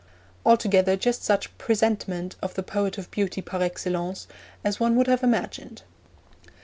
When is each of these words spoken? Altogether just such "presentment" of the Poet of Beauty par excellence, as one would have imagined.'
Altogether 0.47 0.97
just 0.97 1.23
such 1.23 1.55
"presentment" 1.59 2.35
of 2.41 2.55
the 2.55 2.63
Poet 2.63 2.97
of 2.97 3.11
Beauty 3.11 3.39
par 3.39 3.61
excellence, 3.61 4.27
as 4.63 4.79
one 4.79 4.95
would 4.95 5.05
have 5.05 5.21
imagined.' 5.21 5.83